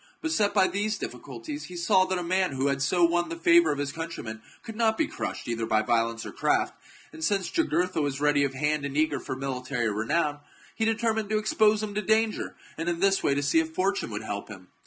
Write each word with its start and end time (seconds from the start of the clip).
Beset 0.19 0.51
by 0.51 0.65
these 0.67 0.97
difficulties, 0.97 1.65
he 1.65 1.75
saw 1.77 2.05
that 2.05 2.17
a 2.17 2.23
man 2.23 2.53
who 2.53 2.63
chap. 2.63 2.69
had 2.71 2.81
so 2.81 3.03
won 3.05 3.29
the 3.29 3.35
favour 3.35 3.71
of 3.71 3.77
his 3.77 3.91
countrymen 3.91 4.41
could 4.63 4.75
not 4.75 4.97
be 4.97 5.05
crushed 5.05 5.47
either 5.47 5.67
by 5.67 5.83
violence 5.83 6.25
or 6.25 6.31
craft, 6.31 6.73
and 7.13 7.23
since 7.23 7.51
Jugur 7.51 7.85
tha 7.85 8.01
was 8.01 8.19
ready 8.19 8.43
of 8.43 8.55
hand 8.55 8.83
and 8.83 8.97
eager 8.97 9.19
for 9.19 9.35
military 9.35 9.91
renown, 9.91 10.39
he 10.73 10.85
determined 10.85 11.29
to 11.29 11.37
expose 11.37 11.83
him 11.83 11.93
to 11.93 12.01
danger, 12.01 12.55
and 12.77 12.89
in 12.89 12.99
this 12.99 13.21
way 13.21 13.35
to 13.35 13.43
see 13.43 13.59
if 13.59 13.75
fortune 13.75 14.09
would 14.09 14.23
help 14.23 14.47
him. 14.49 14.69